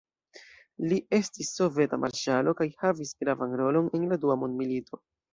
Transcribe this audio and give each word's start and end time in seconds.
Li 0.91 0.95
estis 1.17 1.49
soveta 1.57 1.99
marŝalo 2.05 2.53
kaj 2.61 2.67
havis 2.85 3.11
gravan 3.19 3.53
rolon 3.61 3.91
en 3.99 4.07
la 4.15 4.19
dua 4.25 4.39
mondmilito. 4.45 5.01